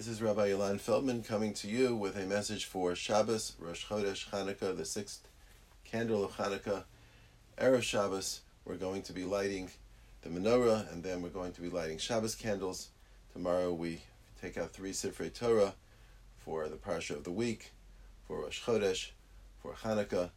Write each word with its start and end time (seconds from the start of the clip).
This 0.00 0.08
is 0.08 0.22
Rabbi 0.22 0.48
Ilan 0.48 0.80
Feldman 0.80 1.22
coming 1.22 1.52
to 1.52 1.68
you 1.68 1.94
with 1.94 2.16
a 2.16 2.24
message 2.24 2.64
for 2.64 2.94
Shabbos, 2.94 3.54
Rosh 3.58 3.84
Chodesh, 3.84 4.30
Hanukkah, 4.30 4.74
the 4.74 4.86
sixth 4.86 5.28
candle 5.84 6.24
of 6.24 6.38
Hanukkah. 6.38 6.84
Erev 7.58 7.82
Shabbos, 7.82 8.40
we're 8.64 8.76
going 8.76 9.02
to 9.02 9.12
be 9.12 9.24
lighting 9.24 9.68
the 10.22 10.30
menorah, 10.30 10.90
and 10.90 11.02
then 11.02 11.20
we're 11.20 11.28
going 11.28 11.52
to 11.52 11.60
be 11.60 11.68
lighting 11.68 11.98
Shabbos 11.98 12.34
candles. 12.34 12.88
Tomorrow 13.34 13.74
we 13.74 14.00
take 14.40 14.56
out 14.56 14.72
three 14.72 14.92
Sifrei 14.92 15.34
Torah 15.34 15.74
for 16.38 16.66
the 16.70 16.76
Parsha 16.76 17.10
of 17.10 17.24
the 17.24 17.30
week, 17.30 17.72
for 18.26 18.40
Rosh 18.40 18.64
Chodesh, 18.64 19.10
for 19.62 19.74
Hanukkah, 19.74 20.30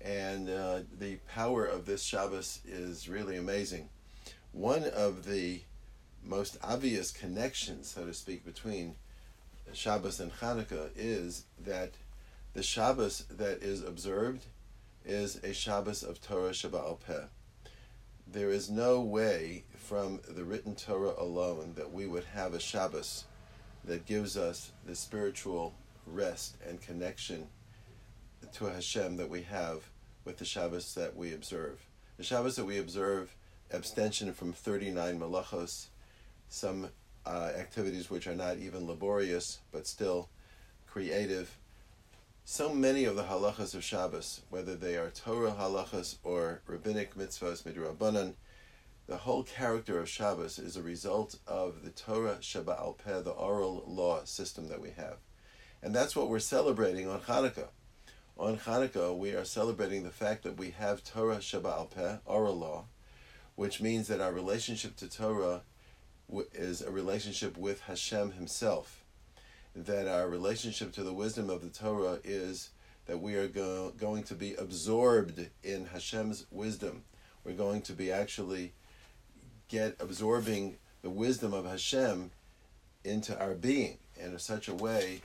and 0.00 0.48
uh, 0.48 0.78
the 0.98 1.16
power 1.28 1.66
of 1.66 1.84
this 1.84 2.02
Shabbos 2.02 2.60
is 2.66 3.06
really 3.06 3.36
amazing. 3.36 3.90
One 4.52 4.84
of 4.84 5.26
the 5.26 5.60
most 6.24 6.56
obvious 6.62 7.10
connection, 7.10 7.84
so 7.84 8.06
to 8.06 8.14
speak, 8.14 8.44
between 8.44 8.96
Shabbos 9.72 10.20
and 10.20 10.32
Hanukkah 10.32 10.90
is 10.96 11.44
that 11.64 11.92
the 12.54 12.62
Shabbos 12.62 13.24
that 13.30 13.62
is 13.62 13.82
observed 13.82 14.46
is 15.04 15.36
a 15.44 15.52
Shabbos 15.52 16.02
of 16.02 16.20
Torah 16.20 16.50
Sheba'al 16.50 17.00
Peh. 17.00 17.24
There 18.26 18.50
is 18.50 18.70
no 18.70 19.00
way 19.00 19.64
from 19.76 20.20
the 20.28 20.44
written 20.44 20.74
Torah 20.74 21.14
alone 21.18 21.74
that 21.76 21.92
we 21.92 22.06
would 22.06 22.24
have 22.24 22.54
a 22.54 22.60
Shabbos 22.60 23.24
that 23.84 24.06
gives 24.06 24.36
us 24.36 24.72
the 24.86 24.94
spiritual 24.94 25.74
rest 26.06 26.56
and 26.66 26.80
connection 26.80 27.48
to 28.54 28.66
Hashem 28.66 29.16
that 29.16 29.28
we 29.28 29.42
have 29.42 29.82
with 30.24 30.38
the 30.38 30.44
Shabbos 30.44 30.94
that 30.94 31.16
we 31.16 31.34
observe. 31.34 31.84
The 32.16 32.24
Shabbos 32.24 32.56
that 32.56 32.64
we 32.64 32.78
observe, 32.78 33.34
abstention 33.70 34.32
from 34.32 34.52
39 34.52 35.18
malachos, 35.18 35.88
some 36.54 36.88
uh, 37.26 37.50
activities 37.56 38.10
which 38.10 38.26
are 38.26 38.34
not 38.34 38.58
even 38.58 38.86
laborious 38.86 39.58
but 39.72 39.86
still 39.86 40.28
creative. 40.86 41.58
So 42.44 42.72
many 42.72 43.04
of 43.04 43.16
the 43.16 43.24
halachas 43.24 43.74
of 43.74 43.82
Shabbos, 43.82 44.42
whether 44.50 44.76
they 44.76 44.96
are 44.96 45.10
Torah 45.10 45.56
halachas 45.58 46.16
or 46.22 46.62
rabbinic 46.66 47.16
mitzvahs 47.16 47.64
midrabanan, 47.64 48.34
the 49.06 49.16
whole 49.18 49.42
character 49.42 49.98
of 49.98 50.08
Shabbos 50.08 50.58
is 50.58 50.76
a 50.76 50.82
result 50.82 51.38
of 51.46 51.82
the 51.82 51.90
Torah 51.90 52.38
Sheba'al 52.40 52.96
Peh, 52.98 53.20
the 53.20 53.30
oral 53.30 53.82
law 53.86 54.24
system 54.24 54.68
that 54.68 54.80
we 54.80 54.90
have. 54.90 55.16
And 55.82 55.94
that's 55.94 56.14
what 56.14 56.28
we're 56.28 56.38
celebrating 56.38 57.08
on 57.08 57.20
Hanukkah. 57.20 57.68
On 58.38 58.56
Hanukkah, 58.58 59.16
we 59.16 59.32
are 59.32 59.44
celebrating 59.44 60.04
the 60.04 60.10
fact 60.10 60.42
that 60.44 60.56
we 60.56 60.70
have 60.70 61.04
Torah 61.04 61.38
Sheba'al 61.38 61.90
Peh, 61.90 62.16
oral 62.24 62.56
law, 62.56 62.84
which 63.56 63.80
means 63.80 64.08
that 64.08 64.20
our 64.20 64.32
relationship 64.32 64.96
to 64.96 65.08
Torah 65.08 65.62
is 66.52 66.82
a 66.82 66.90
relationship 66.90 67.56
with 67.56 67.82
Hashem 67.82 68.32
Himself. 68.32 69.04
That 69.76 70.06
our 70.06 70.28
relationship 70.28 70.92
to 70.92 71.02
the 71.02 71.12
wisdom 71.12 71.50
of 71.50 71.62
the 71.62 71.68
Torah 71.68 72.20
is 72.22 72.70
that 73.06 73.20
we 73.20 73.34
are 73.34 73.48
go- 73.48 73.92
going 73.98 74.22
to 74.24 74.34
be 74.34 74.54
absorbed 74.54 75.50
in 75.62 75.86
Hashem's 75.86 76.46
wisdom. 76.50 77.04
We're 77.44 77.52
going 77.52 77.82
to 77.82 77.92
be 77.92 78.10
actually 78.10 78.72
get 79.68 79.96
absorbing 80.00 80.76
the 81.02 81.10
wisdom 81.10 81.52
of 81.52 81.66
Hashem 81.66 82.30
into 83.04 83.38
our 83.38 83.54
being 83.54 83.98
in 84.16 84.38
such 84.38 84.68
a 84.68 84.74
way 84.74 85.20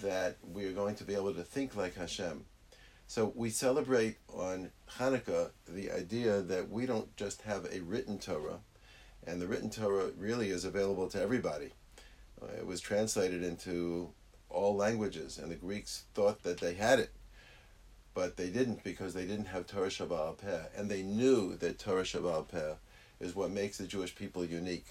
that 0.00 0.36
we 0.52 0.66
are 0.66 0.72
going 0.72 0.94
to 0.96 1.04
be 1.04 1.14
able 1.14 1.34
to 1.34 1.42
think 1.42 1.76
like 1.76 1.96
Hashem. 1.96 2.44
So 3.06 3.32
we 3.34 3.50
celebrate 3.50 4.16
on 4.32 4.70
Hanukkah 4.98 5.50
the 5.68 5.90
idea 5.90 6.40
that 6.42 6.70
we 6.70 6.86
don't 6.86 7.14
just 7.16 7.42
have 7.42 7.66
a 7.70 7.80
written 7.80 8.18
Torah, 8.18 8.60
and 9.26 9.40
the 9.40 9.46
written 9.46 9.70
Torah 9.70 10.10
really 10.16 10.50
is 10.50 10.64
available 10.64 11.08
to 11.10 11.20
everybody. 11.20 11.70
Uh, 12.40 12.46
it 12.58 12.66
was 12.66 12.80
translated 12.80 13.42
into 13.42 14.10
all 14.48 14.76
languages, 14.76 15.38
and 15.38 15.50
the 15.50 15.56
Greeks 15.56 16.04
thought 16.14 16.42
that 16.42 16.60
they 16.60 16.74
had 16.74 16.98
it, 16.98 17.10
but 18.14 18.36
they 18.36 18.50
didn't 18.50 18.84
because 18.84 19.14
they 19.14 19.26
didn't 19.26 19.46
have 19.46 19.66
Torah 19.66 19.88
Sheba'al 19.88 20.38
Peh, 20.38 20.64
and 20.76 20.90
they 20.90 21.02
knew 21.02 21.56
that 21.56 21.78
Torah 21.78 22.02
Sheba'al 22.02 22.48
Peh 22.48 22.74
is 23.20 23.34
what 23.34 23.50
makes 23.50 23.78
the 23.78 23.86
Jewish 23.86 24.14
people 24.14 24.44
unique. 24.44 24.86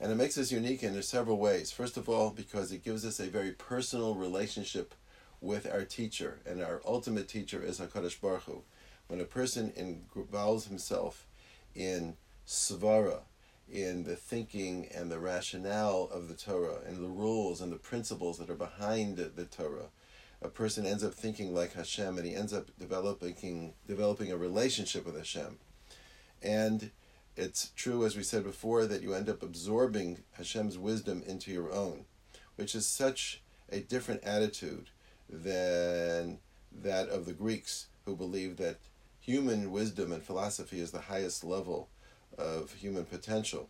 And 0.00 0.10
it 0.10 0.14
makes 0.14 0.38
us 0.38 0.52
unique 0.52 0.82
in 0.82 1.00
several 1.02 1.38
ways. 1.38 1.72
First 1.72 1.96
of 1.96 2.08
all, 2.08 2.30
because 2.30 2.72
it 2.72 2.84
gives 2.84 3.04
us 3.04 3.18
a 3.18 3.26
very 3.26 3.52
personal 3.52 4.14
relationship 4.14 4.94
with 5.40 5.70
our 5.70 5.84
teacher, 5.84 6.40
and 6.46 6.62
our 6.62 6.80
ultimate 6.86 7.28
teacher 7.28 7.62
is 7.62 7.80
HaKadosh 7.80 8.20
Baruch 8.20 8.44
Hu. 8.44 8.62
When 9.08 9.20
a 9.20 9.24
person 9.24 9.72
involves 9.76 10.66
himself 10.66 11.26
in 11.74 12.16
svara, 12.46 13.20
in 13.70 14.04
the 14.04 14.16
thinking 14.16 14.88
and 14.94 15.10
the 15.10 15.18
rationale 15.18 16.08
of 16.12 16.28
the 16.28 16.34
Torah 16.34 16.80
and 16.86 17.02
the 17.02 17.08
rules 17.08 17.60
and 17.60 17.72
the 17.72 17.76
principles 17.76 18.38
that 18.38 18.50
are 18.50 18.54
behind 18.54 19.16
the 19.16 19.44
Torah. 19.44 19.88
A 20.42 20.48
person 20.48 20.84
ends 20.84 21.02
up 21.02 21.14
thinking 21.14 21.54
like 21.54 21.72
Hashem 21.72 22.18
and 22.18 22.26
he 22.26 22.34
ends 22.34 22.52
up 22.52 22.66
developing 22.78 23.74
developing 23.86 24.30
a 24.30 24.36
relationship 24.36 25.06
with 25.06 25.16
Hashem. 25.16 25.58
And 26.42 26.90
it's 27.36 27.70
true, 27.74 28.04
as 28.04 28.16
we 28.16 28.22
said 28.22 28.44
before, 28.44 28.86
that 28.86 29.02
you 29.02 29.14
end 29.14 29.28
up 29.28 29.42
absorbing 29.42 30.22
Hashem's 30.32 30.78
wisdom 30.78 31.22
into 31.26 31.50
your 31.50 31.72
own, 31.72 32.04
which 32.56 32.74
is 32.74 32.86
such 32.86 33.42
a 33.70 33.80
different 33.80 34.22
attitude 34.22 34.90
than 35.28 36.38
that 36.70 37.08
of 37.08 37.24
the 37.26 37.32
Greeks 37.32 37.86
who 38.04 38.14
believed 38.14 38.58
that 38.58 38.78
human 39.20 39.72
wisdom 39.72 40.12
and 40.12 40.22
philosophy 40.22 40.80
is 40.80 40.90
the 40.90 41.00
highest 41.00 41.42
level 41.42 41.88
of 42.38 42.72
human 42.74 43.04
potential. 43.04 43.68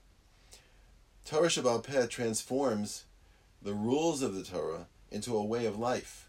Torah 1.25 1.48
Sheba'al 1.48 1.82
Peh 1.82 2.06
transforms 2.06 3.04
the 3.62 3.75
rules 3.75 4.22
of 4.22 4.34
the 4.34 4.44
Torah 4.44 4.86
into 5.10 5.36
a 5.36 5.44
way 5.44 5.64
of 5.66 5.78
life. 5.78 6.28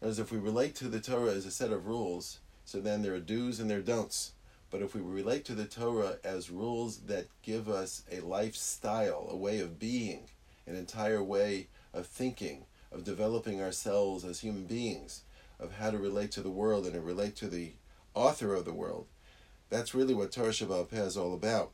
As 0.00 0.18
if 0.18 0.32
we 0.32 0.38
relate 0.38 0.74
to 0.76 0.88
the 0.88 1.00
Torah 1.00 1.32
as 1.32 1.44
a 1.44 1.50
set 1.50 1.72
of 1.72 1.86
rules, 1.86 2.38
so 2.64 2.80
then 2.80 3.02
there 3.02 3.14
are 3.14 3.20
do's 3.20 3.60
and 3.60 3.70
there 3.70 3.78
are 3.78 3.82
don'ts. 3.82 4.32
But 4.70 4.82
if 4.82 4.94
we 4.94 5.00
relate 5.00 5.44
to 5.46 5.54
the 5.54 5.66
Torah 5.66 6.16
as 6.22 6.50
rules 6.50 6.98
that 7.00 7.26
give 7.42 7.68
us 7.68 8.04
a 8.10 8.20
lifestyle, 8.20 9.26
a 9.28 9.36
way 9.36 9.60
of 9.60 9.78
being, 9.78 10.28
an 10.66 10.76
entire 10.76 11.22
way 11.22 11.66
of 11.92 12.06
thinking, 12.06 12.64
of 12.92 13.04
developing 13.04 13.60
ourselves 13.60 14.24
as 14.24 14.40
human 14.40 14.64
beings, 14.64 15.22
of 15.58 15.72
how 15.72 15.90
to 15.90 15.98
relate 15.98 16.30
to 16.32 16.40
the 16.40 16.50
world 16.50 16.84
and 16.84 16.94
to 16.94 17.00
relate 17.00 17.36
to 17.36 17.48
the 17.48 17.72
author 18.14 18.54
of 18.54 18.64
the 18.64 18.72
world, 18.72 19.06
that's 19.70 19.94
really 19.94 20.14
what 20.14 20.32
Torah 20.32 20.48
Shabbat 20.48 20.92
is 20.92 21.16
all 21.16 21.32
about. 21.32 21.70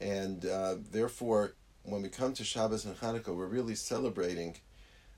And 0.00 0.44
uh, 0.46 0.76
therefore, 0.92 1.54
when 1.82 2.02
we 2.02 2.08
come 2.08 2.34
to 2.34 2.44
Shabbos 2.44 2.84
and 2.84 2.96
Hanukkah, 2.96 3.34
we're 3.34 3.46
really 3.46 3.74
celebrating 3.74 4.56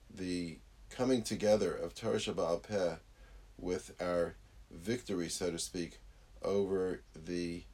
the 0.09 0.59
coming 0.89 1.23
together 1.23 1.75
of 1.75 1.95
Torah 1.95 2.17
Sheba'al 2.17 2.63
Peh 2.63 2.95
with 3.59 3.93
our 4.01 4.37
victory, 4.71 5.29
so 5.29 5.51
to 5.51 5.59
speak, 5.59 5.99
over 6.43 7.03
the 7.15 7.65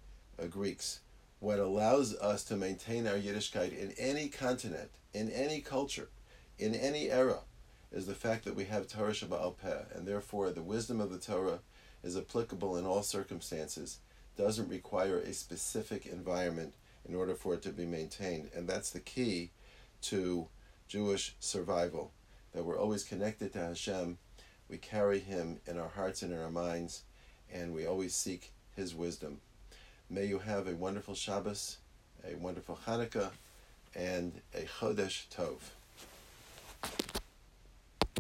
uh, 0.43 0.47
Greeks. 0.47 1.00
What 1.38 1.59
allows 1.59 2.15
us 2.16 2.43
to 2.44 2.56
maintain 2.56 3.06
our 3.06 3.15
Yiddishkeit 3.15 3.78
in 3.78 3.93
any 3.98 4.28
continent, 4.28 4.91
in 5.12 5.31
any 5.31 5.60
culture, 5.60 6.09
in 6.59 6.75
any 6.75 7.10
era, 7.10 7.41
is 7.93 8.06
the 8.06 8.15
fact 8.15 8.44
that 8.44 8.56
we 8.56 8.65
have 8.65 8.88
Torah 8.88 9.12
Sheba'al 9.12 9.56
Peh, 9.59 9.84
and 9.94 10.06
therefore 10.06 10.50
the 10.50 10.62
wisdom 10.62 11.00
of 11.00 11.10
the 11.10 11.19
Torah 11.19 11.60
is 12.03 12.16
applicable 12.16 12.77
in 12.77 12.87
all 12.87 13.03
circumstances 13.03 13.98
doesn't 14.36 14.69
require 14.69 15.19
a 15.19 15.32
specific 15.32 16.06
environment 16.06 16.74
in 17.08 17.14
order 17.14 17.34
for 17.34 17.54
it 17.54 17.62
to 17.62 17.70
be 17.70 17.86
maintained. 17.86 18.50
And 18.54 18.69
that's 18.69 18.91
the 18.91 19.00
key 19.00 19.50
to 20.02 20.48
Jewish 20.88 21.34
survival 21.41 22.12
that 22.52 22.64
we're 22.64 22.78
always 22.78 23.04
connected 23.04 23.52
to 23.52 23.58
Hashem, 23.58 24.19
we 24.69 24.78
carry 24.78 25.19
Him 25.19 25.60
in 25.66 25.78
our 25.78 25.88
hearts 25.88 26.22
and 26.22 26.32
in 26.32 26.41
our 26.41 26.50
minds, 26.50 27.02
and 27.52 27.74
we 27.74 27.86
always 27.86 28.14
seek 28.14 28.50
His 28.74 28.94
wisdom. 28.94 29.41
May 30.08 30.26
you 30.26 30.38
have 30.38 30.66
a 30.66 30.74
wonderful 30.74 31.14
Shabbos, 31.14 31.78
a 32.24 32.36
wonderful 32.36 32.78
Hanukkah, 32.86 33.30
and 33.94 34.41
a 34.54 34.62
Chodesh 34.62 35.26
Tov. 35.28 35.58